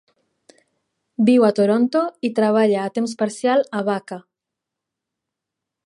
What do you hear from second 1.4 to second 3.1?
a Toronto i treballa a